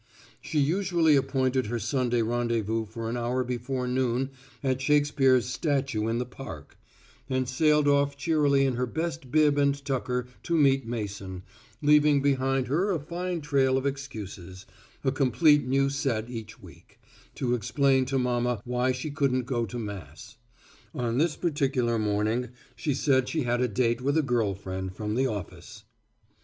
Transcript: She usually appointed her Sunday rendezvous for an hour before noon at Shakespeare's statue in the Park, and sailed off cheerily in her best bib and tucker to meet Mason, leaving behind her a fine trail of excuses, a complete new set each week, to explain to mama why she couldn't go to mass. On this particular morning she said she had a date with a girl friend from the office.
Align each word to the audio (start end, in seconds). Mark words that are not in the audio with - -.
She 0.41 0.57
usually 0.59 1.15
appointed 1.15 1.67
her 1.67 1.77
Sunday 1.77 2.23
rendezvous 2.23 2.85
for 2.87 3.07
an 3.07 3.15
hour 3.15 3.43
before 3.43 3.87
noon 3.87 4.31
at 4.63 4.81
Shakespeare's 4.81 5.45
statue 5.45 6.07
in 6.07 6.17
the 6.17 6.25
Park, 6.25 6.75
and 7.29 7.47
sailed 7.47 7.87
off 7.87 8.17
cheerily 8.17 8.65
in 8.65 8.77
her 8.77 8.87
best 8.87 9.29
bib 9.29 9.59
and 9.59 9.75
tucker 9.85 10.25
to 10.41 10.57
meet 10.57 10.87
Mason, 10.87 11.43
leaving 11.83 12.19
behind 12.19 12.65
her 12.65 12.89
a 12.89 12.99
fine 12.99 13.41
trail 13.41 13.77
of 13.77 13.85
excuses, 13.85 14.65
a 15.03 15.11
complete 15.11 15.67
new 15.67 15.87
set 15.87 16.31
each 16.31 16.59
week, 16.59 16.99
to 17.35 17.53
explain 17.53 18.05
to 18.05 18.17
mama 18.17 18.59
why 18.65 18.91
she 18.91 19.11
couldn't 19.11 19.45
go 19.45 19.67
to 19.67 19.77
mass. 19.77 20.35
On 20.95 21.19
this 21.19 21.35
particular 21.35 21.99
morning 21.99 22.49
she 22.75 22.95
said 22.95 23.29
she 23.29 23.43
had 23.43 23.61
a 23.61 23.67
date 23.67 24.01
with 24.01 24.17
a 24.17 24.23
girl 24.23 24.55
friend 24.55 24.91
from 24.91 25.13
the 25.13 25.27
office. 25.27 25.83